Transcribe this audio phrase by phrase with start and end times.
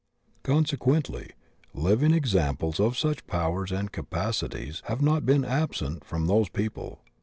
[0.43, 1.33] Conse quently,
[1.75, 7.03] living examples of such powers and capacities have not been absent from those people.